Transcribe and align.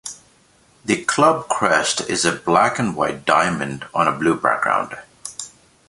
The 0.83 1.05
club 1.05 1.47
crest 1.47 2.01
is 2.09 2.25
a 2.25 2.31
black 2.35 2.79
and 2.79 2.95
white 2.95 3.23
diamond 3.23 3.85
on 3.93 4.07
a 4.07 4.11
blue 4.17 4.33
background. 4.33 4.97